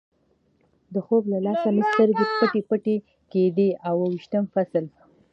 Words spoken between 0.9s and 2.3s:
د خوب له لاسه مې سترګې